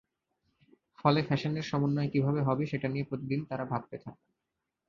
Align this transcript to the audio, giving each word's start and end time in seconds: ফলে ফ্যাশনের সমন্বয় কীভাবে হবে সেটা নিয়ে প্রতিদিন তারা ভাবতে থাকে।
ফলে 0.99 1.19
ফ্যাশনের 1.27 1.65
সমন্বয় 1.71 2.09
কীভাবে 2.13 2.41
হবে 2.47 2.63
সেটা 2.65 2.87
নিয়ে 2.87 3.07
প্রতিদিন 3.09 3.39
তারা 3.49 3.65
ভাবতে 3.65 3.95
থাকে। 3.97 4.23